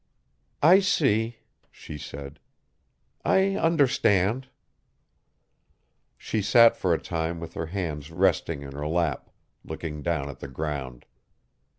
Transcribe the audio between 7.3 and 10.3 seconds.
with her hands resting in her lap, looking down